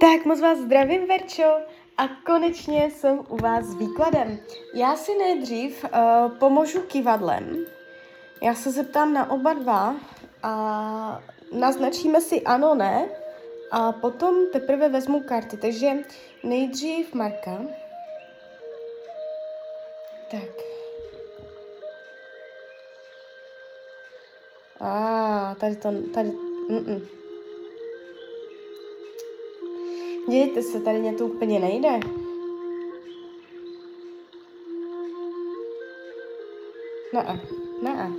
Tak 0.00 0.24
moc 0.24 0.40
vás 0.40 0.58
zdravím, 0.58 1.06
Verčo, 1.06 1.58
a 1.96 2.08
konečně 2.26 2.90
jsem 2.90 3.18
u 3.28 3.36
vás 3.36 3.64
s 3.64 3.74
výkladem. 3.74 4.38
Já 4.74 4.96
si 4.96 5.14
nejdřív 5.18 5.84
uh, 5.84 6.38
pomůžu 6.38 6.80
kivadlem. 6.80 7.66
Já 8.42 8.54
se 8.54 8.70
zeptám 8.70 9.12
na 9.12 9.30
oba 9.30 9.52
dva 9.52 9.96
a 10.42 11.22
naznačíme 11.52 12.20
si 12.20 12.42
ano, 12.42 12.74
ne 12.74 13.08
a 13.70 13.92
potom 13.92 14.34
teprve 14.52 14.88
vezmu 14.88 15.20
karty. 15.20 15.56
Takže 15.56 15.92
nejdřív 16.42 17.14
Marka. 17.14 17.62
Tak. 20.30 20.50
A 24.80 24.90
ah, 24.90 25.54
tady 25.54 25.76
to, 25.76 25.88
tady, 26.14 26.28
mm-mm. 26.70 27.17
Dějte 30.28 30.62
se, 30.62 30.80
tady 30.80 30.98
mě 30.98 31.12
to 31.12 31.26
úplně 31.26 31.60
nejde. 31.60 32.00
Ne, 37.12 37.40
ne. 37.82 38.12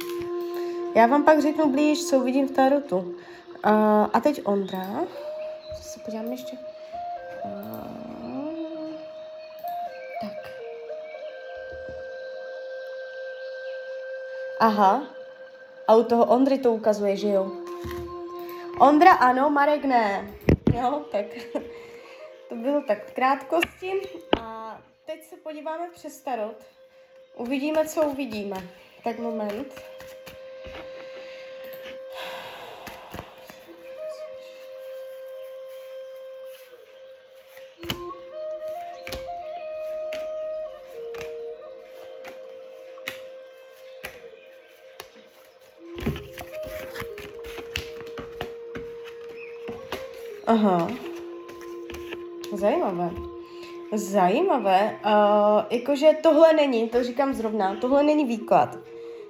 Já 0.95 1.07
vám 1.07 1.23
pak 1.23 1.41
řeknu 1.41 1.71
blíž, 1.71 2.05
co 2.05 2.17
uvidím 2.17 2.47
v 2.47 2.51
tarotu. 2.51 2.97
Uh, 2.97 3.15
a 4.13 4.19
teď 4.23 4.41
Ondra. 4.43 5.07
Se 5.81 5.99
podívám 5.99 6.31
ještě. 6.31 6.57
Tak. 10.21 10.51
Aha. 14.59 15.03
A 15.87 15.95
u 15.95 16.03
toho 16.03 16.25
Ondry 16.25 16.57
to 16.57 16.73
ukazuje, 16.73 17.17
že 17.17 17.27
jo? 17.27 17.51
Ondra 18.79 19.11
ano, 19.11 19.49
Marek 19.49 19.85
ne. 19.85 20.31
Jo, 20.73 21.01
tak 21.11 21.25
to 22.49 22.55
bylo 22.55 22.81
tak 22.81 23.05
v 23.05 23.13
krátkosti. 23.13 23.91
A 24.39 24.77
teď 25.05 25.23
se 25.23 25.35
podíváme 25.37 25.89
přes 25.93 26.21
tarot. 26.21 26.55
Uvidíme, 27.35 27.87
co 27.87 28.01
uvidíme. 28.01 28.57
Tak 29.03 29.19
moment. 29.19 29.81
Aha. 50.47 51.08
Zajímavé. 52.53 53.11
Zajímavé. 53.93 54.99
Uh, 55.05 55.11
jakože 55.69 56.09
tohle 56.23 56.53
není, 56.53 56.89
to 56.89 57.03
říkám 57.03 57.33
zrovna, 57.33 57.75
tohle 57.81 58.03
není 58.03 58.25
výklad. 58.25 58.77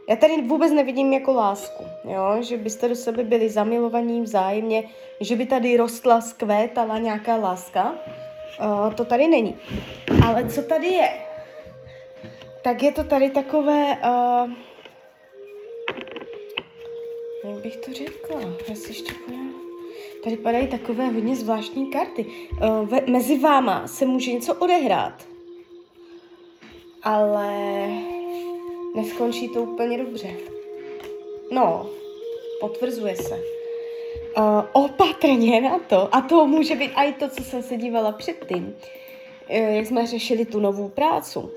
Já 0.09 0.15
tady 0.15 0.41
vůbec 0.41 0.71
nevidím 0.71 1.13
jako 1.13 1.33
lásku, 1.33 1.83
jo? 2.03 2.37
že 2.41 2.57
byste 2.57 2.87
do 2.87 2.95
sebe 2.95 3.23
byli 3.23 3.49
zamilovaní 3.49 4.21
vzájemně, 4.21 4.83
že 5.21 5.35
by 5.35 5.45
tady 5.45 5.77
rostla, 5.77 6.21
skvétala 6.21 6.97
nějaká 6.97 7.35
láska. 7.35 7.95
Uh, 8.61 8.93
to 8.93 9.05
tady 9.05 9.27
není. 9.27 9.57
Ale 10.27 10.49
co 10.49 10.61
tady 10.61 10.87
je? 10.87 11.09
Tak 12.61 12.83
je 12.83 12.91
to 12.91 13.03
tady 13.03 13.29
takové... 13.29 13.97
Uh, 14.05 14.51
jak 17.43 17.61
bych 17.63 17.77
to 17.77 17.93
řekla? 17.93 18.41
Já 18.69 18.75
si 18.75 18.89
ještě 18.89 19.13
pojím. 19.25 19.68
Tady 20.23 20.37
padají 20.37 20.67
takové 20.67 21.05
hodně 21.05 21.35
zvláštní 21.35 21.91
karty. 21.91 22.25
Ve, 22.83 23.01
mezi 23.07 23.39
váma 23.39 23.87
se 23.87 24.05
může 24.05 24.33
něco 24.33 24.53
odehrát, 24.55 25.27
ale 27.03 27.87
neskončí 28.95 29.49
to 29.49 29.61
úplně 29.61 29.97
dobře. 29.97 30.29
No, 31.51 31.89
potvrzuje 32.59 33.15
se. 33.15 33.39
Uh, 34.37 34.43
opatrně 34.71 35.61
na 35.61 35.79
to. 35.79 36.15
A 36.15 36.21
to 36.21 36.47
může 36.47 36.75
být 36.75 36.91
i 36.95 37.13
to, 37.13 37.29
co 37.29 37.43
jsem 37.43 37.63
se 37.63 37.77
dívala 37.77 38.11
předtím. 38.11 38.75
Uh, 39.49 39.55
jak 39.55 39.85
jsme 39.85 40.07
řešili 40.07 40.45
tu 40.45 40.59
novou 40.59 40.89
prácu. 40.89 41.51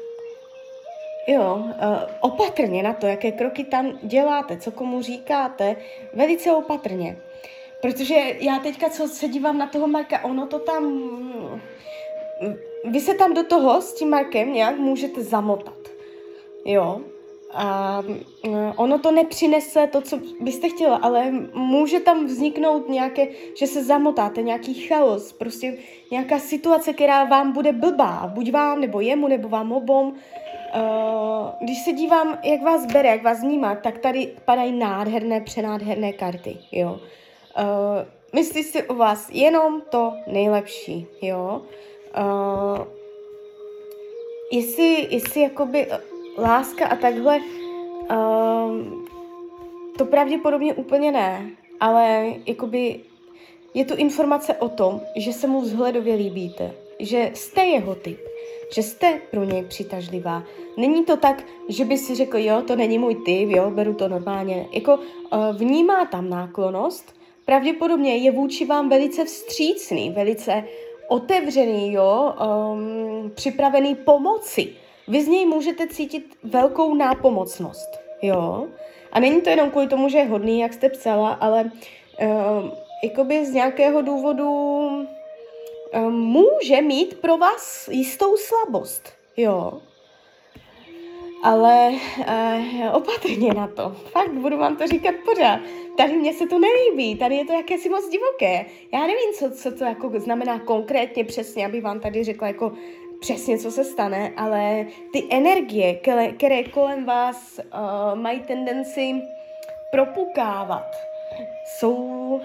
Jo, 1.27 1.55
uh, 1.57 1.73
opatrně 2.21 2.83
na 2.83 2.93
to, 2.93 3.07
jaké 3.07 3.33
kroky 3.33 3.65
tam 3.65 3.99
děláte, 4.03 4.57
co 4.57 4.71
komu 4.71 5.03
říkáte, 5.03 5.77
velice 6.15 6.53
opatrně. 6.53 7.17
Protože 7.83 8.15
já 8.41 8.59
teďka, 8.59 8.89
co 8.89 9.09
se 9.09 9.29
dívám 9.29 9.59
na 9.59 9.67
toho 9.67 9.87
Marka, 9.87 10.25
ono 10.25 10.47
to 10.47 10.59
tam... 10.59 11.03
Vy 12.85 13.01
se 13.01 13.15
tam 13.15 13.35
do 13.35 13.45
toho 13.45 13.81
s 13.81 13.95
tím 13.95 14.11
Markem 14.11 14.53
nějak 14.53 14.79
můžete 14.79 15.23
zamotat. 15.23 15.75
Jo. 16.65 17.01
A 17.55 18.03
ono 18.77 18.99
to 18.99 19.11
nepřinese 19.11 19.87
to, 19.87 20.01
co 20.01 20.19
byste 20.41 20.69
chtěla, 20.69 20.97
ale 20.97 21.33
může 21.55 22.01
tam 22.01 22.27
vzniknout 22.27 22.89
nějaké, 22.89 23.29
že 23.59 23.67
se 23.67 23.85
zamotáte, 23.85 24.43
nějaký 24.43 24.75
chaos, 24.75 25.33
prostě 25.33 25.79
nějaká 26.11 26.39
situace, 26.39 26.93
která 26.93 27.25
vám 27.25 27.53
bude 27.53 27.73
blbá, 27.73 28.31
buď 28.35 28.53
vám, 28.53 28.81
nebo 28.81 29.01
jemu, 29.01 29.29
nebo 29.29 29.49
vám 29.49 29.73
obom. 29.73 30.15
Když 31.61 31.79
se 31.85 31.93
dívám, 31.93 32.39
jak 32.43 32.63
vás 32.63 32.87
bere, 32.87 33.09
jak 33.09 33.23
vás 33.23 33.43
vnímá, 33.43 33.75
tak 33.75 33.99
tady 33.99 34.33
padají 34.45 34.73
nádherné, 34.73 35.41
přenádherné 35.41 36.13
karty, 36.13 36.59
jo. 36.73 37.01
Uh, 37.59 38.07
myslí 38.35 38.63
si 38.63 38.83
o 38.83 38.95
vás 38.95 39.29
jenom 39.33 39.83
to 39.91 40.13
nejlepší, 40.27 41.07
jo. 41.23 41.63
Uh, 42.19 42.87
jestli, 44.53 45.09
jestli 45.11 45.41
jakoby 45.41 45.87
láska 46.39 46.87
a 46.87 46.97
takhle, 46.97 47.41
uh, 48.11 48.77
to 49.99 50.05
pravděpodobně 50.05 50.75
úplně 50.75 51.13
ne, 51.13 51.51
ale 51.81 52.33
jakoby 52.47 53.01
je 53.75 53.85
tu 53.85 53.95
informace 53.95 54.55
o 54.55 54.69
tom, 54.69 55.01
že 55.17 55.33
se 55.33 55.47
mu 55.47 55.61
vzhledově 55.61 56.15
líbíte, 56.15 56.73
že 56.99 57.31
jste 57.35 57.65
jeho 57.65 57.95
typ, 57.95 58.21
že 58.75 58.83
jste 58.83 59.21
pro 59.31 59.45
něj 59.45 59.65
přitažlivá. 59.65 60.43
Není 60.77 61.05
to 61.05 61.17
tak, 61.17 61.45
že 61.69 61.85
by 61.85 61.99
si 61.99 62.15
řekl, 62.15 62.39
jo, 62.39 62.63
to 62.67 62.77
není 62.77 62.99
můj 62.99 63.15
typ, 63.15 63.49
jo, 63.51 63.71
beru 63.71 63.95
to 63.95 64.09
normálně. 64.09 64.69
Jako 64.73 64.95
uh, 64.95 65.03
vnímá 65.57 66.05
tam 66.05 66.31
náklonost, 66.31 67.22
pravděpodobně 67.45 68.17
je 68.17 68.31
vůči 68.31 68.67
vám 68.67 68.89
velice 68.89 69.25
vstřícný, 69.25 70.11
velice 70.11 70.65
otevřený, 71.09 71.93
jo, 71.93 72.35
um, 72.73 73.31
připravený 73.35 73.95
pomoci. 73.95 74.69
Vy 75.09 75.25
z 75.25 75.29
něj 75.29 75.47
můžete 75.47 75.87
cítit 75.87 76.37
velkou 76.43 76.95
nápomocnost, 76.95 78.01
jo. 78.23 78.67
A 79.13 79.21
není 79.21 79.41
to 79.41 79.51
jenom 79.51 79.71
kvůli 79.71 79.89
tomu, 79.89 80.09
že 80.09 80.19
je 80.19 80.25
hodný, 80.25 80.61
jak 80.61 80.73
jste 80.73 80.89
psala, 80.89 81.33
ale 81.33 81.65
um, 81.65 82.73
jakoby 83.05 83.47
z 83.47 83.53
nějakého 83.53 84.03
důvodu 84.03 84.51
um, 84.51 86.13
může 86.13 86.83
mít 86.83 87.21
pro 87.21 87.37
vás 87.37 87.89
jistou 87.89 88.37
slabost, 88.37 89.13
jo 89.37 89.83
ale 91.43 91.91
uh, 92.19 92.97
opatrně 92.97 93.55
na 93.55 93.67
to. 93.67 93.97
Fakt 94.11 94.33
budu 94.33 94.59
vám 94.59 94.77
to 94.77 94.87
říkat 94.87 95.15
pořád. 95.25 95.61
Tady 95.97 96.13
mně 96.13 96.33
se 96.33 96.47
to 96.47 96.59
nelíbí, 96.59 97.17
tady 97.19 97.37
je 97.37 97.45
to 97.45 97.53
jakési 97.53 97.89
moc 97.89 98.09
divoké. 98.09 98.67
Já 98.93 99.01
nevím, 99.01 99.33
co, 99.39 99.51
co 99.51 99.79
to 99.79 99.85
jako 99.85 100.13
znamená 100.17 100.59
konkrétně 100.59 101.25
přesně, 101.25 101.67
aby 101.67 101.81
vám 101.81 102.01
tady 102.01 102.25
řekla 102.25 102.49
jako 102.49 102.73
přesně, 103.21 103.59
co 103.59 103.71
se 103.71 103.85
stane, 103.85 104.33
ale 104.37 104.87
ty 105.13 105.27
energie, 105.31 105.95
které, 105.95 106.33
které 106.33 106.65
kolem 106.65 107.05
vás 107.05 107.59
uh, 107.59 108.21
mají 108.21 108.41
tendenci 108.41 109.15
propukávat, 109.91 110.97
jsou 111.67 112.41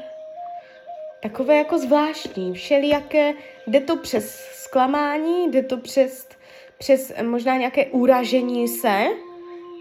takové 1.24 1.58
jako 1.58 1.78
zvláštní, 1.78 2.53
všelijaké, 2.53 3.34
jde 3.68 3.79
to 3.79 3.97
přes 3.97 4.40
zklamání, 4.53 5.52
jde 5.52 5.64
to 5.64 5.78
přes 5.78 6.28
přes 6.78 7.14
možná 7.24 7.58
nějaké 7.58 7.85
uražení 7.85 8.68
se. 8.68 9.06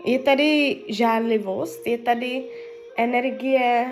Je 0.05 0.19
tady 0.19 0.77
žádlivost, 0.89 1.87
je 1.87 1.99
tady 1.99 2.45
energie, 2.97 3.87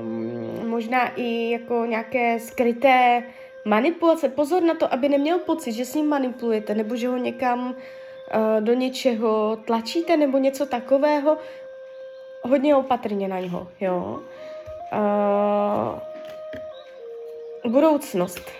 um, 0.00 0.68
možná 0.68 1.12
i 1.16 1.50
jako 1.50 1.84
nějaké 1.86 2.40
skryté 2.40 3.22
manipulace. 3.64 4.28
Pozor 4.28 4.62
na 4.62 4.74
to, 4.74 4.92
aby 4.92 5.08
neměl 5.08 5.38
pocit, 5.38 5.72
že 5.72 5.84
s 5.84 5.94
ním 5.94 6.08
manipulujete, 6.08 6.74
nebo 6.74 6.96
že 6.96 7.08
ho 7.08 7.16
někam 7.16 7.68
uh, 7.68 7.74
do 8.60 8.74
něčeho 8.74 9.58
tlačíte, 9.64 10.16
nebo 10.16 10.38
něco 10.38 10.66
takového. 10.66 11.38
Hodně 12.42 12.76
opatrně 12.76 13.28
na 13.28 13.40
něho, 13.40 13.68
jo. 13.80 14.20
Uh, 14.92 15.98
budoucnost. 17.72 18.59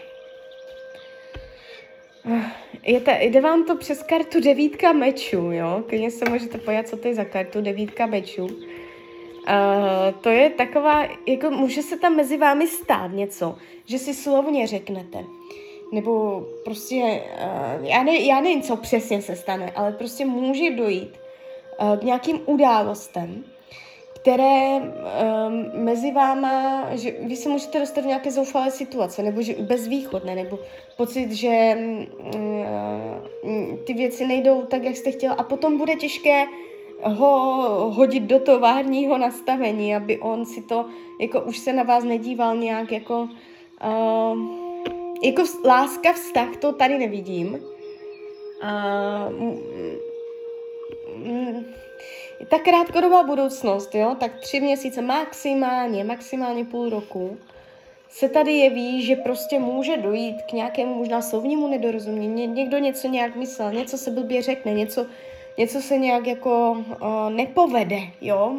Je 2.83 3.01
ta, 3.01 3.13
jde 3.21 3.41
vám 3.41 3.65
to 3.65 3.77
přes 3.77 4.03
kartu 4.03 4.41
devítka 4.41 4.93
mečů, 4.93 5.37
jo? 5.37 5.83
Klidně 5.89 6.11
se 6.11 6.31
můžete 6.31 6.59
pojat, 6.59 6.89
co 6.89 6.97
to 6.97 7.09
je 7.09 7.15
za 7.15 7.25
kartu 7.25 7.61
devítka 7.61 8.07
mečů. 8.07 8.45
Uh, 8.45 10.21
to 10.21 10.29
je 10.29 10.51
taková, 10.51 11.09
jako 11.27 11.51
může 11.51 11.83
se 11.83 11.99
tam 11.99 12.17
mezi 12.17 12.37
vámi 12.37 12.67
stát 12.67 13.13
něco, 13.13 13.59
že 13.85 13.99
si 13.99 14.15
slovně 14.15 14.67
řeknete. 14.67 15.25
Nebo 15.93 16.45
prostě, 16.65 17.21
uh, 17.77 17.87
já, 17.87 18.03
ne, 18.03 18.17
já 18.17 18.41
nevím, 18.41 18.63
co 18.63 18.77
přesně 18.77 19.23
se 19.23 19.37
stane, 19.37 19.73
ale 19.77 19.93
prostě 19.93 20.25
může 20.25 20.71
dojít 20.71 21.21
uh, 21.81 21.97
k 21.97 22.03
nějakým 22.03 22.41
událostem, 22.47 23.45
které 24.23 24.79
um, 24.79 25.85
mezi 25.85 26.13
váma, 26.13 26.85
že 26.93 27.15
vy 27.23 27.37
se 27.37 27.49
můžete 27.49 27.81
dostat 27.81 28.01
v 28.01 28.07
nějaké 28.07 28.31
zoufalé 28.31 28.71
situace, 28.71 29.23
nebo 29.23 29.43
že 29.43 29.55
bezvýchodné, 29.55 30.35
nebo 30.35 30.59
pocit, 30.97 31.33
že 31.33 31.79
um, 32.35 33.79
ty 33.87 33.95
věci 33.95 34.27
nejdou 34.27 34.63
tak, 34.63 34.83
jak 34.83 34.97
jste 34.97 35.11
chtěla 35.13 35.35
a 35.35 35.43
potom 35.43 35.79
bude 35.79 35.97
těžké 35.97 36.45
ho 37.03 37.91
hodit 37.91 38.23
do 38.23 38.39
továrního 38.39 39.19
nastavení, 39.19 39.97
aby 39.97 40.19
on 40.19 40.47
si 40.47 40.63
to, 40.63 40.87
jako 41.21 41.41
už 41.41 41.59
se 41.59 41.73
na 41.73 41.83
vás 41.83 42.05
nedíval 42.05 42.57
nějak 42.57 42.93
jako, 42.93 43.29
uh, 43.85 44.39
jako 45.23 45.43
láska, 45.65 46.13
vztah, 46.13 46.57
to 46.57 46.73
tady 46.73 46.99
nevidím. 46.99 47.61
Mm, 51.17 51.65
ta 52.49 52.59
krátkodobá 52.59 53.23
budoucnost, 53.23 53.95
jo, 53.95 54.17
tak 54.21 54.41
tři 54.41 54.61
měsíce 54.61 55.03
maximálně, 55.03 56.05
maximálně 56.05 56.65
půl 56.65 56.91
roku, 56.91 57.39
se 58.09 58.29
tady 58.29 58.53
jeví, 58.53 59.03
že 59.03 59.17
prostě 59.17 59.59
může 59.59 59.97
dojít 59.97 60.43
k 60.43 60.53
nějakému 60.53 60.95
možná 60.95 61.23
slovnímu 61.23 61.69
nedorozumění. 61.69 62.47
Někdo 62.47 62.79
něco 62.79 63.09
nějak 63.09 63.37
myslel, 63.37 63.73
něco 63.73 63.99
se 63.99 64.11
blbě 64.11 64.43
řekne, 64.43 64.73
něco, 64.73 65.07
něco 65.59 65.81
se 65.81 65.99
nějak 65.99 66.27
jako 66.27 66.71
uh, 66.71 67.31
nepovede, 67.31 68.01
jo. 68.21 68.57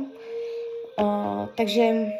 Uh, 1.01 1.47
takže, 1.57 2.11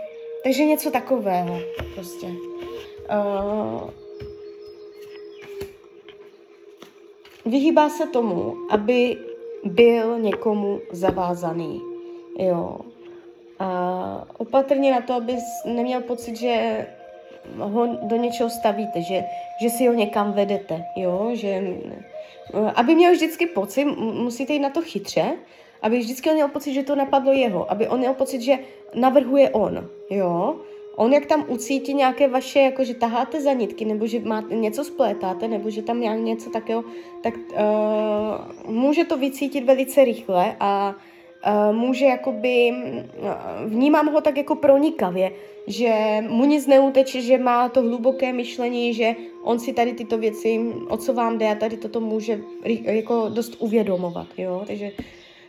takže 0.44 0.66
něco 0.66 0.92
takového 0.92 1.60
prostě. 1.96 2.28
Uh, 2.28 3.90
vyhýbá 7.46 7.90
se 7.90 8.08
tomu, 8.08 8.56
aby 8.70 9.18
byl 9.64 10.20
někomu 10.20 10.80
zavázaný. 10.92 11.82
Jo. 12.38 12.80
A 13.60 14.28
opatrně 14.38 14.92
na 14.92 15.02
to, 15.02 15.14
abys 15.14 15.44
neměl 15.66 16.02
pocit, 16.02 16.36
že 16.36 16.88
ho 17.58 17.88
do 18.02 18.16
něčeho 18.16 18.50
stavíte, 18.50 19.02
že, 19.02 19.24
že 19.62 19.70
si 19.70 19.88
ho 19.88 19.94
někam 19.94 20.34
vedete, 20.34 20.86
jo, 20.96 21.30
že 21.34 21.64
aby 22.76 22.96
měl 22.96 23.12
vždycky 23.12 23.46
pocit, 23.46 23.86
musíte 23.86 24.54
jít 24.54 24.60
na 24.60 24.70
to 24.70 24.82
chytře, 24.82 25.38
aby 25.82 26.00
vždycky 26.00 26.34
měl 26.34 26.48
pocit, 26.48 26.74
že 26.74 26.84
to 26.84 26.96
napadlo 26.96 27.34
jeho, 27.34 27.72
aby 27.72 27.88
on 27.88 28.00
měl 28.00 28.14
pocit, 28.14 28.42
že 28.42 28.60
navrhuje 28.94 29.50
on, 29.50 29.90
jo, 30.10 30.56
On 30.96 31.14
jak 31.14 31.26
tam 31.26 31.46
ucítí 31.48 31.94
nějaké 31.94 32.28
vaše, 32.28 32.60
jako 32.60 32.84
že 32.84 32.94
taháte 32.94 33.42
za 33.42 33.54
nitky, 33.54 33.86
nebo 33.86 34.08
že 34.08 34.20
máte, 34.20 34.56
něco 34.56 34.84
splétáte, 34.84 35.48
nebo 35.48 35.70
že 35.70 35.82
tam 35.82 36.02
nějak 36.02 36.20
něco 36.20 36.50
takého, 36.50 36.84
tak 37.22 37.34
uh, 37.38 38.72
může 38.72 39.06
to 39.06 39.18
vycítit 39.18 39.66
velice 39.66 40.06
rychle 40.06 40.56
a 40.60 40.96
uh, 41.70 41.76
může 41.76 42.06
jakoby, 42.06 42.72
uh, 42.72 43.72
vnímám 43.72 44.14
ho 44.14 44.22
tak 44.22 44.38
jako 44.38 44.56
pronikavě, 44.56 45.32
že 45.68 46.24
mu 46.28 46.46
nic 46.46 46.68
neuteče, 46.68 47.22
že 47.22 47.38
má 47.38 47.70
to 47.70 47.82
hluboké 47.82 48.34
myšlení, 48.34 48.94
že 48.94 49.16
on 49.44 49.60
si 49.60 49.74
tady 49.74 49.94
tyto 49.94 50.18
věci, 50.18 50.60
o 50.90 50.98
co 50.98 51.14
vám 51.14 51.38
jde 51.38 51.52
a 51.52 51.56
tady 51.56 51.78
toto 51.78 52.00
může 52.00 52.42
jako 52.84 53.30
dost 53.30 53.56
uvědomovat, 53.60 54.28
jo, 54.38 54.64
takže, 54.68 54.92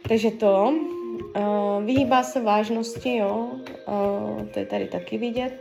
takže 0.08 0.30
to. 0.30 0.74
Uh, 1.36 1.84
vyhýbá 1.84 2.22
se 2.22 2.40
vážnosti, 2.40 3.16
jo, 3.16 3.50
uh, 3.86 4.46
to 4.46 4.58
je 4.58 4.66
tady 4.66 4.86
taky 4.86 5.18
vidět. 5.18 5.52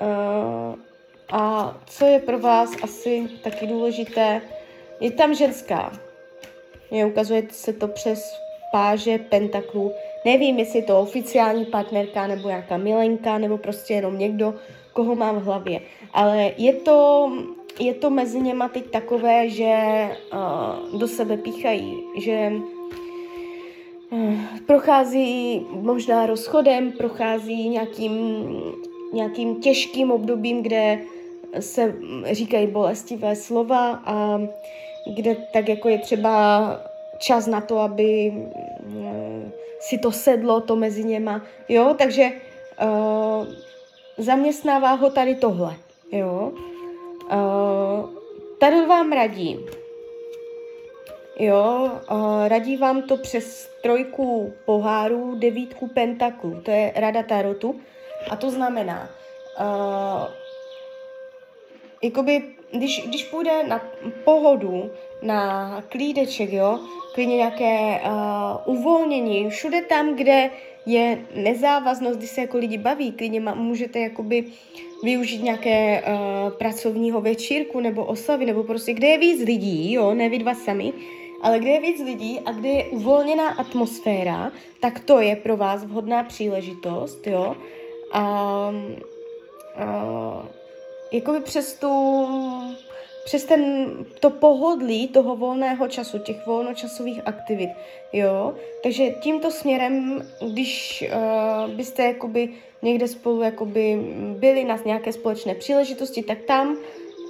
Uh, 0.00 0.74
a 1.32 1.74
co 1.86 2.04
je 2.04 2.18
pro 2.18 2.38
vás 2.38 2.70
asi 2.82 3.28
taky 3.42 3.66
důležité, 3.66 4.40
je 5.00 5.10
tam 5.10 5.34
ženská. 5.34 5.92
Je, 6.90 7.06
ukazuje 7.06 7.42
se 7.50 7.72
to 7.72 7.88
přes 7.88 8.40
páže 8.72 9.18
pentaklů. 9.18 9.92
Nevím, 10.24 10.58
jestli 10.58 10.78
je 10.78 10.84
to 10.84 11.00
oficiální 11.00 11.64
partnerka, 11.64 12.26
nebo 12.26 12.48
nějaká 12.48 12.76
milenka, 12.76 13.38
nebo 13.38 13.58
prostě 13.58 13.94
jenom 13.94 14.18
někdo, 14.18 14.54
koho 14.92 15.14
mám 15.14 15.36
v 15.36 15.44
hlavě. 15.44 15.80
Ale 16.12 16.52
je 16.56 16.72
to, 16.72 17.30
je 17.78 17.94
to 17.94 18.10
mezi 18.10 18.40
něma 18.40 18.68
teď 18.68 18.90
takové, 18.90 19.48
že 19.48 20.08
uh, 20.32 21.00
do 21.00 21.08
sebe 21.08 21.36
píchají, 21.36 22.02
že 22.18 22.52
prochází 24.70 25.66
možná 25.70 26.26
rozchodem, 26.26 26.92
prochází 26.92 27.68
nějakým, 27.68 28.14
nějakým 29.12 29.60
těžkým 29.60 30.10
obdobím, 30.10 30.62
kde 30.62 30.98
se 31.60 31.94
říkají 32.30 32.66
bolestivé 32.66 33.36
slova 33.36 34.02
a 34.04 34.40
kde 35.14 35.36
tak 35.52 35.68
jako 35.68 35.88
je 35.88 35.98
třeba 35.98 36.62
čas 37.18 37.46
na 37.46 37.60
to, 37.60 37.78
aby 37.78 38.32
eh, 38.32 39.50
si 39.80 39.98
to 39.98 40.12
sedlo, 40.12 40.60
to 40.60 40.76
mezi 40.76 41.04
něma, 41.04 41.42
jo, 41.68 41.94
takže 41.98 42.30
uh, 42.82 43.46
zaměstnává 44.18 44.92
ho 44.92 45.10
tady 45.10 45.34
tohle, 45.34 45.74
jo. 46.12 46.52
Uh, 47.32 48.10
tady 48.58 48.86
vám 48.86 49.12
radí, 49.12 49.58
Jo, 51.38 51.90
uh, 52.10 52.48
radí 52.48 52.76
vám 52.76 53.02
to 53.02 53.16
přes 53.16 53.70
trojku 53.82 54.54
pohárů, 54.64 55.34
devítku 55.38 55.88
pentaklů, 55.88 56.60
to 56.60 56.70
je 56.70 56.92
rada 56.96 57.22
tarotu. 57.22 57.80
A 58.30 58.36
to 58.36 58.50
znamená, 58.50 59.10
uh, 59.60 60.26
jakoby, 62.02 62.42
když, 62.72 63.06
když 63.08 63.24
půjde 63.24 63.62
na 63.62 63.80
pohodu, 64.24 64.90
na 65.22 65.82
klídeček, 65.88 66.52
jo, 66.52 66.78
klidně 67.14 67.36
nějaké 67.36 68.00
uh, 68.00 68.76
uvolnění, 68.76 69.50
všude 69.50 69.82
tam, 69.82 70.16
kde 70.16 70.50
je 70.86 71.18
nezávaznost, 71.34 72.18
když 72.18 72.30
se 72.30 72.40
jako 72.40 72.58
lidi 72.58 72.78
baví, 72.78 73.12
klidně 73.12 73.40
má, 73.40 73.54
můžete 73.54 73.98
jakoby 73.98 74.44
využít 75.04 75.42
nějaké 75.42 76.02
uh, 76.02 76.52
pracovního 76.52 77.20
večírku 77.20 77.80
nebo 77.80 78.04
oslavy, 78.04 78.46
nebo 78.46 78.64
prostě 78.64 78.92
kde 78.92 79.08
je 79.08 79.18
víc 79.18 79.44
lidí, 79.44 79.92
jo, 79.92 80.14
ne 80.14 80.28
vy 80.28 80.38
dva 80.38 80.54
sami, 80.54 80.92
ale 81.42 81.58
kde 81.58 81.70
je 81.70 81.80
víc 81.80 82.00
lidí 82.04 82.40
a 82.44 82.52
kde 82.52 82.68
je 82.68 82.84
uvolněná 82.84 83.48
atmosféra, 83.48 84.52
tak 84.80 85.00
to 85.00 85.20
je 85.20 85.36
pro 85.36 85.56
vás 85.56 85.84
vhodná 85.84 86.22
příležitost, 86.22 87.26
jo. 87.26 87.56
A, 88.12 88.22
a 88.22 88.72
jakoby 91.12 91.40
přes 91.40 91.74
tu, 91.74 92.16
přes 93.24 93.44
ten, 93.44 93.90
to 94.20 94.30
pohodlí 94.30 95.08
toho 95.08 95.36
volného 95.36 95.88
času, 95.88 96.18
těch 96.18 96.46
volnočasových 96.46 97.20
aktivit, 97.24 97.70
jo. 98.12 98.54
Takže 98.82 99.10
tímto 99.10 99.50
směrem, 99.50 100.22
když 100.52 101.04
uh, 101.06 101.70
byste 101.70 102.04
jakoby 102.04 102.48
někde 102.82 103.08
spolu 103.08 103.42
jakoby 103.42 103.98
byli 104.38 104.64
na 104.64 104.78
nějaké 104.84 105.12
společné 105.12 105.54
příležitosti, 105.54 106.22
tak 106.22 106.38
tam 106.42 106.76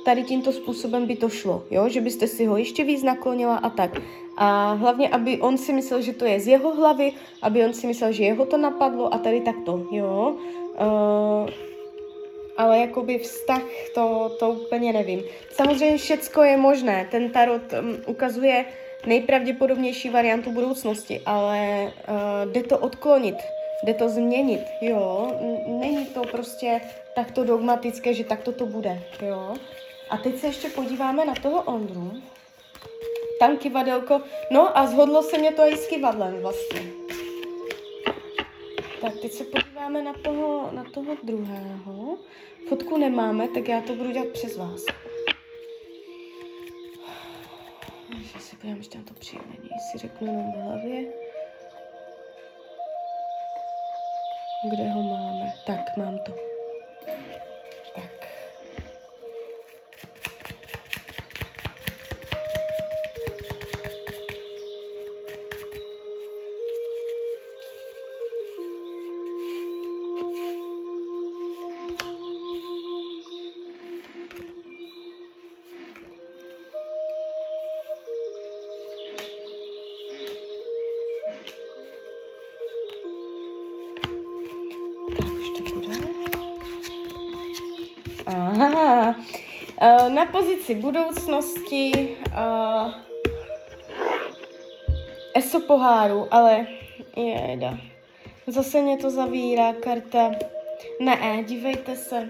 tady 0.04 0.22
tímto 0.24 0.52
způsobem 0.52 1.06
by 1.06 1.16
to 1.16 1.28
šlo, 1.28 1.64
jo? 1.70 1.88
že 1.88 2.00
byste 2.00 2.26
si 2.26 2.46
ho 2.46 2.56
ještě 2.56 2.84
víc 2.84 3.02
naklonila 3.02 3.56
a 3.56 3.70
tak. 3.70 4.02
A 4.36 4.72
hlavně, 4.72 5.08
aby 5.08 5.40
on 5.40 5.58
si 5.58 5.72
myslel, 5.72 6.02
že 6.02 6.12
to 6.12 6.24
je 6.24 6.40
z 6.40 6.46
jeho 6.46 6.74
hlavy, 6.74 7.12
aby 7.42 7.64
on 7.64 7.72
si 7.72 7.86
myslel, 7.86 8.12
že 8.12 8.24
jeho 8.24 8.46
to 8.46 8.56
napadlo 8.56 9.14
a 9.14 9.18
tady 9.18 9.40
takto, 9.40 9.86
jo. 9.92 10.36
Uh, 10.80 11.50
ale 12.60 12.78
jakoby 12.78 13.18
vztah, 13.18 13.62
to, 13.94 14.36
to 14.38 14.50
úplně 14.50 14.92
nevím. 14.92 15.22
Samozřejmě 15.52 15.98
všecko 15.98 16.42
je 16.42 16.56
možné. 16.56 17.08
Ten 17.10 17.30
tarot 17.30 17.62
um, 17.72 18.02
ukazuje 18.06 18.64
nejpravděpodobnější 19.06 20.10
variantu 20.10 20.52
budoucnosti, 20.52 21.20
ale 21.26 21.92
uh, 22.08 22.52
jde 22.52 22.62
to 22.62 22.78
odklonit, 22.78 23.36
jde 23.84 23.94
to 23.94 24.08
změnit, 24.08 24.60
jo. 24.80 25.32
Není 25.66 26.06
to 26.06 26.20
prostě 26.20 26.80
takto 27.14 27.44
dogmatické, 27.44 28.14
že 28.14 28.24
takto 28.24 28.52
to 28.52 28.66
bude, 28.66 29.02
jo. 29.22 29.54
A 30.10 30.16
teď 30.16 30.38
se 30.38 30.46
ještě 30.46 30.68
podíváme 30.68 31.24
na 31.24 31.34
toho 31.34 31.62
Ondru. 31.62 32.12
Tam 33.38 33.56
kivadelko. 33.56 34.20
No 34.50 34.78
a 34.78 34.86
zhodlo 34.86 35.22
se 35.22 35.38
mě 35.38 35.52
to 35.52 35.62
i 35.62 35.76
s 35.76 35.86
kivadlem 35.86 36.42
vlastně. 36.42 36.80
Tak 39.00 39.12
teď 39.22 39.32
se 39.32 39.44
podíváme 39.44 39.69
na 39.92 40.12
toho, 40.12 40.70
na 40.72 40.84
toho 40.84 41.16
druhého. 41.22 42.18
Fotku 42.68 42.96
nemáme, 42.96 43.48
tak 43.48 43.68
já 43.68 43.80
to 43.80 43.94
budu 43.94 44.10
dělat 44.10 44.28
přes 44.28 44.56
vás. 44.56 44.84
Já 48.34 48.40
si 48.40 48.56
podívám 48.56 48.78
ještě 48.78 48.98
na 48.98 49.04
to 49.04 49.14
příjmení, 49.14 49.70
si 49.92 49.98
řeknu 49.98 50.26
jenom 50.26 50.52
v 50.52 50.56
hlavě. 50.56 51.12
Kde 54.70 54.90
ho 54.90 55.02
máme? 55.02 55.52
Tak, 55.66 55.96
mám 55.96 56.18
to. 56.18 56.59
Uh, 88.60 90.08
na 90.14 90.26
pozici 90.26 90.74
budoucnosti 90.74 92.16
uh, 92.26 92.92
ESO 95.34 95.60
poháru, 95.60 96.26
ale 96.30 96.66
jeda. 97.16 97.78
Zase 98.46 98.82
mě 98.82 98.96
to 98.96 99.10
zavírá 99.10 99.72
karta. 99.72 100.30
Ne, 101.00 101.44
dívejte 101.46 101.96
se. 101.96 102.28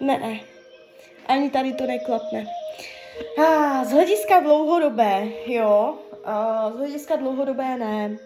Ne, 0.00 0.40
ani 1.26 1.50
tady 1.50 1.72
to 1.72 1.86
neklapne. 1.86 2.46
Ah, 3.38 3.84
z 3.84 3.92
hlediska 3.92 4.40
dlouhodobé, 4.40 5.28
jo, 5.46 5.94
uh, 6.10 6.72
z 6.72 6.76
hlediska 6.76 7.16
dlouhodobé 7.16 7.78
ne. 7.78 8.16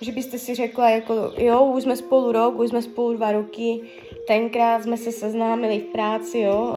Že 0.00 0.12
byste 0.12 0.38
si 0.38 0.54
řekla, 0.54 0.90
jako 0.90 1.14
jo, 1.36 1.64
už 1.64 1.82
jsme 1.82 1.96
spolu 1.96 2.32
rok, 2.32 2.58
už 2.58 2.68
jsme 2.68 2.82
spolu 2.82 3.16
dva 3.16 3.32
roky, 3.32 3.80
tenkrát 4.26 4.82
jsme 4.82 4.96
se 4.96 5.12
seznámili 5.12 5.78
v 5.78 5.92
práci, 5.92 6.38
jo. 6.38 6.74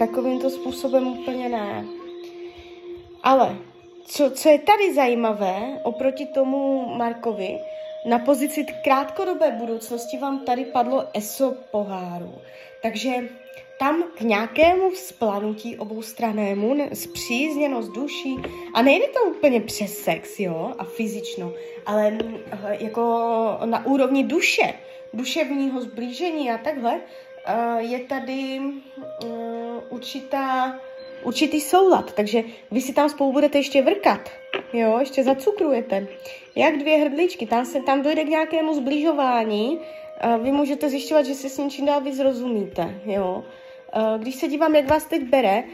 Takovýmto 0.00 0.50
způsobem 0.50 1.06
úplně 1.06 1.48
ne. 1.48 1.84
Ale 3.22 3.56
co, 4.04 4.30
co 4.30 4.48
je 4.48 4.58
tady 4.58 4.94
zajímavé 4.94 5.80
oproti 5.82 6.26
tomu 6.26 6.86
Markovi, 6.96 7.58
na 8.06 8.18
pozici 8.18 8.66
krátkodobé 8.84 9.50
budoucnosti 9.50 10.18
vám 10.18 10.44
tady 10.44 10.64
padlo 10.64 11.04
ESO 11.14 11.54
poháru. 11.70 12.34
Takže 12.82 13.10
tam 13.78 14.02
k 14.02 14.20
nějakému 14.20 14.90
vzplanutí 14.90 15.78
obou 15.78 16.02
stranému, 16.02 16.88
zpřízněnost 16.92 17.92
duší, 17.92 18.36
a 18.74 18.82
nejde 18.82 19.06
to 19.08 19.22
úplně 19.24 19.60
přes 19.60 19.98
sex, 19.98 20.40
jo, 20.40 20.72
a 20.78 20.84
fyzično, 20.84 21.52
ale 21.86 22.18
jako 22.70 23.02
na 23.64 23.86
úrovni 23.86 24.24
duše, 24.24 24.74
duševního 25.12 25.80
zblížení 25.80 26.50
a 26.50 26.58
takhle, 26.58 27.00
je 27.78 27.98
tady 27.98 28.60
eh, 29.24 29.28
určitá, 29.88 30.78
určitý 31.22 31.60
soulad, 31.60 32.12
takže 32.12 32.42
vy 32.70 32.80
si 32.80 32.92
tam 32.92 33.08
spolu 33.08 33.32
budete 33.32 33.58
ještě 33.58 33.82
vrkat, 33.82 34.20
jo, 34.72 34.98
ještě 34.98 35.24
zacukrujete, 35.24 36.06
jak 36.56 36.78
dvě 36.78 36.96
hrdličky, 36.98 37.46
tam 37.46 37.64
se 37.64 37.80
tam 37.80 38.02
dojde 38.02 38.24
k 38.24 38.28
nějakému 38.28 38.74
zbližování, 38.74 39.78
vy 40.42 40.52
můžete 40.52 40.88
zjišťovat, 40.88 41.26
že 41.26 41.34
si 41.34 41.50
s 41.50 41.58
něčím 41.58 41.86
dál 41.86 42.00
víc 42.00 42.18
rozumíte, 42.18 43.00
jo. 43.04 43.44
Když 44.18 44.34
se 44.34 44.48
dívám, 44.48 44.74
jak 44.74 44.90
vás 44.90 45.04
teď 45.04 45.22
bere, 45.22 45.64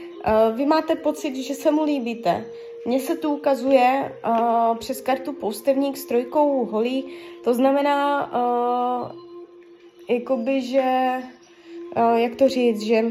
vy 0.53 0.67
máte 0.67 0.95
pocit, 0.95 1.37
že 1.37 1.55
se 1.55 1.71
mu 1.71 1.85
líbíte. 1.85 2.45
Mně 2.87 3.01
se 3.01 3.17
tu 3.17 3.35
ukazuje 3.35 4.17
uh, 4.27 4.77
přes 4.77 5.01
kartu 5.01 5.33
poustevník 5.33 5.97
s 5.97 6.07
trojkou 6.07 6.65
holí, 6.65 7.05
to 7.45 7.55
znamená, 7.55 8.31
uh, 8.33 9.13
jakoby, 10.09 10.63
že, 10.63 10.83
jak 12.17 12.37
to 12.37 12.49
říct, 12.49 12.83
že 12.83 13.05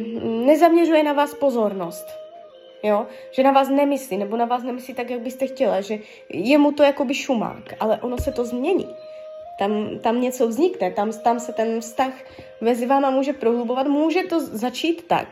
nezaměřuje 0.46 1.04
na 1.04 1.14
vás 1.14 1.34
pozornost. 1.34 2.08
Jo? 2.84 3.06
Že 3.32 3.44
na 3.44 3.52
vás 3.52 3.70
nemyslí, 3.70 4.18
nebo 4.18 4.38
na 4.38 4.46
vás 4.46 4.64
nemyslí 4.64 4.94
tak, 4.94 5.10
jak 5.10 5.22
byste 5.22 5.48
chtěla, 5.48 5.82
že 5.82 6.00
je 6.30 6.58
mu 6.58 6.72
to 6.72 6.84
jakoby 6.84 7.14
šumák, 7.14 7.74
ale 7.80 7.98
ono 8.02 8.18
se 8.18 8.32
to 8.32 8.46
změní. 8.46 8.88
Tam, 9.60 10.00
tam 10.00 10.22
něco 10.22 10.48
vznikne, 10.48 10.92
tam, 10.92 11.12
tam 11.24 11.40
se 11.40 11.54
ten 11.54 11.82
vztah 11.82 12.14
mezi 12.62 12.86
váma 12.86 13.10
může 13.10 13.34
prohlubovat. 13.34 13.88
Může 13.88 14.24
to 14.24 14.40
začít 14.40 15.08
tak, 15.08 15.28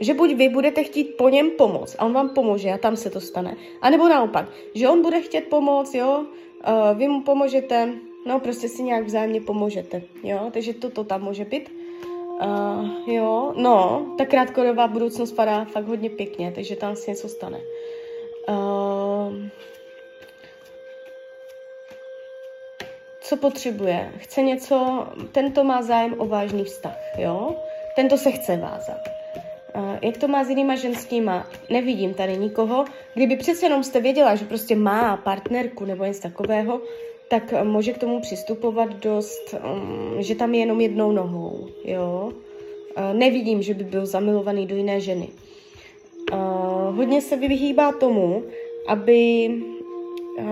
že 0.00 0.14
buď 0.14 0.34
vy 0.34 0.48
budete 0.48 0.84
chtít 0.84 1.04
po 1.04 1.28
něm 1.28 1.50
pomoct 1.50 1.96
a 1.98 2.04
on 2.04 2.12
vám 2.12 2.28
pomůže 2.28 2.72
a 2.72 2.78
tam 2.78 2.96
se 2.96 3.10
to 3.10 3.20
stane. 3.20 3.56
A 3.80 3.90
nebo 3.90 4.08
naopak, 4.08 4.48
že 4.74 4.88
on 4.88 5.02
bude 5.02 5.20
chtět 5.20 5.44
pomoct, 5.44 5.94
jo, 5.94 6.18
uh, 6.20 6.98
vy 6.98 7.08
mu 7.08 7.22
pomůžete, 7.22 7.92
no 8.26 8.40
prostě 8.40 8.68
si 8.68 8.82
nějak 8.82 9.04
vzájemně 9.04 9.40
pomůžete, 9.40 10.02
jo, 10.22 10.50
takže 10.52 10.74
toto 10.74 11.04
tam 11.04 11.22
může 11.22 11.44
být. 11.44 11.81
Uh, 12.44 12.88
jo, 13.06 13.52
no, 13.56 14.06
ta 14.18 14.24
krátkodobá 14.24 14.88
budoucnost 14.88 15.32
padá 15.32 15.64
fakt 15.64 15.84
hodně 15.84 16.10
pěkně, 16.10 16.52
takže 16.54 16.76
tam 16.76 16.96
se 16.96 17.10
něco 17.10 17.28
stane. 17.28 17.60
Uh, 18.48 19.34
co 23.20 23.36
potřebuje? 23.36 24.12
Chce 24.18 24.42
něco, 24.42 25.06
tento 25.32 25.64
má 25.64 25.82
zájem 25.82 26.14
o 26.18 26.26
vážný 26.26 26.64
vztah, 26.64 26.96
jo? 27.18 27.56
Tento 27.96 28.16
se 28.16 28.30
chce 28.30 28.56
vázat. 28.56 29.00
Uh, 29.74 29.96
jak 30.02 30.16
to 30.16 30.28
má 30.28 30.44
s 30.44 30.48
jinýma 30.48 30.74
ženskýma? 30.74 31.46
Nevidím 31.70 32.14
tady 32.14 32.36
nikoho. 32.36 32.84
Kdyby 33.14 33.36
přece 33.36 33.66
jenom 33.66 33.84
jste 33.84 34.00
věděla, 34.00 34.34
že 34.34 34.44
prostě 34.44 34.76
má 34.76 35.16
partnerku 35.16 35.84
nebo 35.84 36.04
něco 36.04 36.22
takového, 36.22 36.80
tak 37.32 37.64
může 37.64 37.92
k 37.92 37.98
tomu 37.98 38.20
přistupovat 38.20 38.94
dost, 38.94 39.54
um, 39.54 40.22
že 40.22 40.34
tam 40.34 40.54
je 40.54 40.60
jenom 40.60 40.80
jednou 40.80 41.12
nohou, 41.12 41.68
jo. 41.84 42.32
Uh, 42.32 43.18
nevidím, 43.18 43.62
že 43.62 43.74
by 43.74 43.84
byl 43.84 44.06
zamilovaný 44.06 44.66
do 44.66 44.76
jiné 44.76 45.00
ženy. 45.00 45.28
Uh, 46.32 46.96
hodně 46.96 47.20
se 47.20 47.36
vyhýbá 47.36 47.92
tomu, 47.92 48.42
aby 48.88 49.50
uh, 50.38 50.44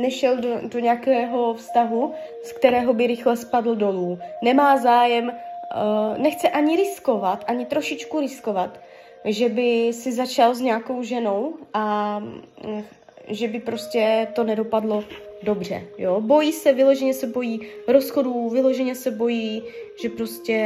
nešel 0.00 0.36
do, 0.36 0.48
do 0.68 0.78
nějakého 0.78 1.54
vztahu, 1.54 2.12
z 2.42 2.52
kterého 2.52 2.94
by 2.94 3.06
rychle 3.06 3.36
spadl 3.36 3.74
dolů. 3.74 4.18
Nemá 4.42 4.76
zájem, 4.76 5.28
uh, 5.28 6.18
nechce 6.18 6.48
ani 6.48 6.76
riskovat, 6.76 7.44
ani 7.46 7.66
trošičku 7.66 8.20
riskovat, 8.20 8.80
že 9.24 9.48
by 9.48 9.92
si 9.92 10.12
začal 10.12 10.54
s 10.54 10.60
nějakou 10.60 11.02
ženou 11.02 11.54
a 11.74 12.16
uh, 12.64 12.80
že 13.28 13.48
by 13.48 13.60
prostě 13.60 14.28
to 14.34 14.44
nedopadlo 14.44 15.04
dobře, 15.42 15.82
jo. 15.98 16.20
Bojí 16.20 16.52
se, 16.52 16.72
vyloženě 16.72 17.14
se 17.14 17.26
bojí 17.26 17.60
rozchodů, 17.88 18.48
vyloženě 18.48 18.94
se 18.94 19.10
bojí, 19.10 19.62
že 20.02 20.08
prostě 20.08 20.56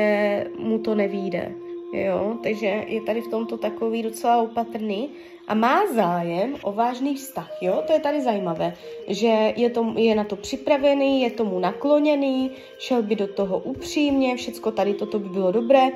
mu 0.59 0.79
to 0.79 0.95
nevíde, 0.95 1.53
jo. 1.93 2.37
Takže 2.43 2.85
je 2.87 3.01
tady 3.01 3.21
v 3.21 3.29
tomto 3.29 3.57
takový 3.59 4.03
docela 4.03 4.43
opatrný 4.43 5.11
a 5.49 5.55
má 5.55 5.87
zájem 5.95 6.57
o 6.63 6.73
vážný 6.73 7.15
vztah, 7.15 7.51
jo. 7.61 7.83
To 7.87 7.93
je 7.93 8.01
tady 8.01 8.21
zajímavé, 8.21 8.75
že 9.09 9.53
je, 9.57 9.71
to, 9.71 9.95
je 9.97 10.15
na 10.15 10.25
to 10.25 10.37
připravený, 10.37 11.23
je 11.23 11.31
tomu 11.31 11.59
nakloněný, 11.59 12.51
šel 12.79 13.03
by 13.03 13.17
do 13.17 13.27
toho 13.27 13.59
upřímně, 13.59 14.37
všecko 14.37 14.71
tady 14.71 14.95
toto 14.95 15.19
by 15.19 15.29
bylo 15.29 15.53
dobré, 15.53 15.91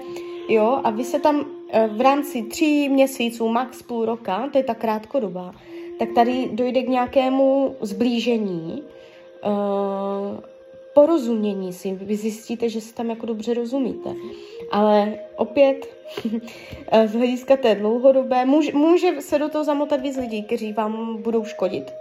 jo. 0.48 0.80
A 0.84 0.90
vy 0.90 1.04
se 1.04 1.20
tam 1.20 1.46
eh, 1.70 1.88
v 1.92 2.00
rámci 2.00 2.42
tří 2.42 2.88
měsíců, 2.88 3.48
max 3.48 3.82
půl 3.82 4.04
roka, 4.04 4.48
to 4.52 4.58
je 4.58 4.64
ta 4.64 4.74
krátkodobá, 4.74 5.54
tak 5.98 6.08
tady 6.14 6.48
dojde 6.52 6.82
k 6.82 6.88
nějakému 6.88 7.76
zblížení, 7.80 8.82
uh, 9.44 10.40
porozumění 10.94 11.72
si. 11.72 11.94
Vy 11.94 12.16
zjistíte, 12.16 12.68
že 12.68 12.80
se 12.80 12.94
tam 12.94 13.10
jako 13.10 13.26
dobře 13.26 13.54
rozumíte. 13.54 14.14
Ale 14.70 15.18
opět, 15.36 15.86
z 17.06 17.12
hlediska 17.14 17.56
té 17.56 17.74
dlouhodobé, 17.74 18.44
může, 18.44 18.72
může 18.72 19.20
se 19.20 19.38
do 19.38 19.48
toho 19.48 19.64
zamotat 19.64 20.00
víc 20.00 20.16
lidí, 20.16 20.42
kteří 20.42 20.72
vám 20.72 21.22
budou 21.22 21.44
škodit. 21.44 21.92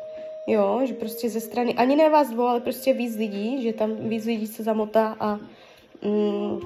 Jo, 0.47 0.81
že 0.83 0.93
prostě 0.93 1.29
ze 1.29 1.39
strany, 1.39 1.73
ani 1.73 1.95
ne 1.95 2.09
vás 2.09 2.29
dvou, 2.29 2.43
ale 2.43 2.59
prostě 2.59 2.93
víc 2.93 3.15
lidí, 3.15 3.63
že 3.63 3.73
tam 3.73 3.95
víc 3.95 4.25
lidí 4.25 4.47
se 4.47 4.63
zamotá 4.63 5.17
a 5.19 5.39
mm, 6.01 6.59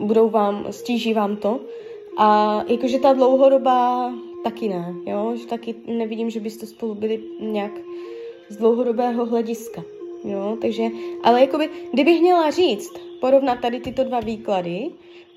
budou 0.00 0.28
vám, 0.30 0.66
stíží 0.70 1.14
vám 1.14 1.36
to. 1.36 1.60
A 2.18 2.60
jakože 2.68 2.98
ta 2.98 3.12
dlouhodobá 3.12 4.12
taky 4.44 4.68
ne, 4.68 4.94
jo, 5.06 5.36
že 5.36 5.46
taky 5.46 5.74
nevidím, 5.86 6.30
že 6.30 6.40
byste 6.40 6.66
spolu 6.66 6.94
byli 6.94 7.20
nějak 7.40 7.72
z 8.48 8.56
dlouhodobého 8.56 9.26
hlediska, 9.26 9.82
jo, 10.24 10.56
takže, 10.60 10.82
ale 11.22 11.40
jakoby, 11.40 11.68
kdybych 11.92 12.20
měla 12.20 12.50
říct, 12.50 12.92
porovnat 13.20 13.60
tady 13.60 13.80
tyto 13.80 14.04
dva 14.04 14.20
výklady, 14.20 14.90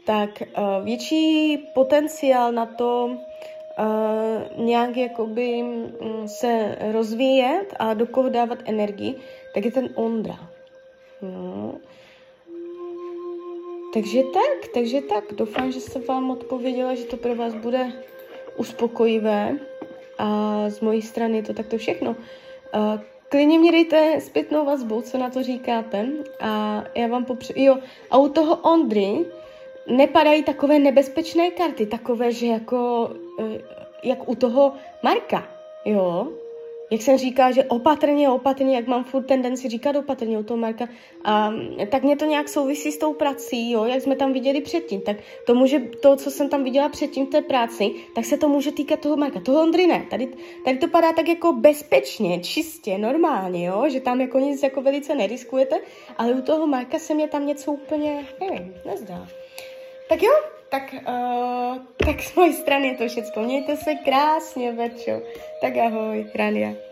tak 0.05 0.29
uh, 0.41 0.85
větší 0.85 1.57
potenciál 1.73 2.51
na 2.51 2.65
to 2.65 3.09
uh, 3.11 4.65
nějak 4.65 4.97
jakoby 4.97 5.63
um, 5.63 6.27
se 6.27 6.77
rozvíjet 6.91 7.73
a 7.79 7.93
do 7.93 8.07
koho 8.07 8.29
dávat 8.29 8.59
energii, 8.65 9.15
tak 9.53 9.65
je 9.65 9.71
ten 9.71 9.89
Ondra. 9.95 10.39
No. 11.21 11.73
Takže 13.93 14.23
tak, 14.33 14.67
takže 14.73 15.01
tak. 15.01 15.23
Doufám, 15.33 15.71
že 15.71 15.81
jsem 15.81 16.01
vám 16.03 16.31
odpověděla, 16.31 16.95
že 16.95 17.03
to 17.03 17.17
pro 17.17 17.35
vás 17.35 17.53
bude 17.53 17.91
uspokojivé 18.57 19.57
a 20.17 20.69
z 20.69 20.79
mojí 20.79 21.01
strany 21.01 21.37
je 21.37 21.43
to 21.43 21.53
takto 21.53 21.77
všechno. 21.77 22.15
Klidně 23.29 23.59
mi 23.59 23.71
dejte 23.71 24.21
zpětnou 24.21 24.65
vazbu, 24.65 25.01
co 25.01 25.17
na 25.17 25.29
to 25.29 25.43
říkáte 25.43 26.07
a 26.39 26.83
já 26.95 27.07
vám 27.07 27.25
popřu... 27.25 27.53
Jo, 27.55 27.77
a 28.11 28.17
u 28.17 28.29
toho 28.29 28.55
Ondry 28.55 29.25
nepadají 29.87 30.43
takové 30.43 30.79
nebezpečné 30.79 31.51
karty, 31.51 31.85
takové, 31.85 32.31
že 32.31 32.47
jako, 32.47 33.11
uh, 33.39 33.45
jak 34.03 34.29
u 34.29 34.35
toho 34.35 34.73
Marka, 35.03 35.47
jo, 35.85 36.27
jak 36.91 37.01
jsem 37.01 37.17
říkala, 37.17 37.51
že 37.51 37.63
opatrně, 37.63 38.29
opatrně, 38.29 38.75
jak 38.75 38.87
mám 38.87 39.03
furt 39.03 39.23
tendenci 39.23 39.69
říkat 39.69 39.95
opatrně 39.95 40.39
u 40.39 40.43
toho 40.43 40.57
Marka, 40.57 40.87
a, 41.23 41.53
tak 41.89 42.03
mě 42.03 42.15
to 42.15 42.25
nějak 42.25 42.49
souvisí 42.49 42.91
s 42.91 42.97
tou 42.97 43.13
prací, 43.13 43.71
jo, 43.71 43.85
jak 43.85 44.01
jsme 44.01 44.15
tam 44.15 44.33
viděli 44.33 44.61
předtím, 44.61 45.01
tak 45.01 45.17
to 45.45 45.55
může, 45.55 45.79
to, 45.79 46.15
co 46.15 46.31
jsem 46.31 46.49
tam 46.49 46.63
viděla 46.63 46.89
předtím 46.89 47.25
v 47.25 47.29
té 47.29 47.41
práci, 47.41 47.91
tak 48.15 48.25
se 48.25 48.37
to 48.37 48.49
může 48.49 48.71
týkat 48.71 48.99
toho 48.99 49.17
Marka, 49.17 49.39
toho 49.39 49.61
Ondry 49.61 49.87
ne, 49.87 50.05
tady, 50.09 50.29
tady 50.65 50.77
to 50.77 50.87
padá 50.87 51.13
tak 51.13 51.27
jako 51.27 51.53
bezpečně, 51.53 52.39
čistě, 52.39 52.97
normálně, 52.97 53.65
jo, 53.65 53.85
že 53.89 53.99
tam 53.99 54.21
jako 54.21 54.39
nic 54.39 54.63
jako 54.63 54.81
velice 54.81 55.15
neriskujete, 55.15 55.79
ale 56.17 56.33
u 56.33 56.41
toho 56.41 56.67
Marka 56.67 56.99
se 56.99 57.13
mě 57.13 57.27
tam 57.27 57.45
něco 57.45 57.71
úplně, 57.71 58.27
nevím, 58.39 58.73
nezdá. 58.85 59.27
Tak 60.09 60.23
jo, 60.23 60.31
tak, 60.69 60.93
uh, 60.93 61.77
tak 61.97 62.21
z 62.21 62.35
mojej 62.35 62.53
strany 62.53 62.87
je 62.87 62.95
to 62.95 63.07
všechno. 63.07 63.43
Mějte 63.43 63.77
se 63.77 63.95
krásně, 63.95 64.71
Verčo. 64.71 65.21
Tak 65.61 65.77
ahoj, 65.77 66.31
Rania. 66.35 66.86